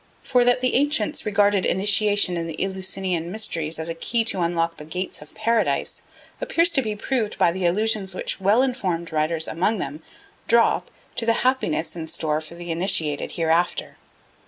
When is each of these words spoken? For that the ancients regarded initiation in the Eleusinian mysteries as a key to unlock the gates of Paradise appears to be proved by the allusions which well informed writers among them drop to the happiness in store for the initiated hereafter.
For 0.23 0.43
that 0.45 0.61
the 0.61 0.73
ancients 0.73 1.27
regarded 1.27 1.63
initiation 1.63 2.35
in 2.35 2.47
the 2.47 2.59
Eleusinian 2.59 3.31
mysteries 3.31 3.77
as 3.77 3.87
a 3.87 3.93
key 3.93 4.23
to 4.23 4.41
unlock 4.41 4.77
the 4.77 4.83
gates 4.83 5.21
of 5.21 5.35
Paradise 5.35 6.01
appears 6.41 6.71
to 6.71 6.81
be 6.81 6.95
proved 6.95 7.37
by 7.37 7.51
the 7.51 7.67
allusions 7.67 8.15
which 8.15 8.41
well 8.41 8.63
informed 8.63 9.11
writers 9.11 9.47
among 9.47 9.77
them 9.77 10.01
drop 10.47 10.89
to 11.17 11.27
the 11.27 11.33
happiness 11.45 11.95
in 11.95 12.07
store 12.07 12.41
for 12.41 12.55
the 12.55 12.71
initiated 12.71 13.33
hereafter. 13.33 13.97